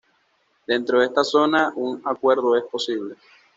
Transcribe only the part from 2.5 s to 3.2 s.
es posible.